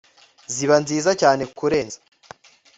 ziba 0.53 0.75
nziza 0.83 1.11
cyane 1.21 1.43
kurenza 1.57 1.97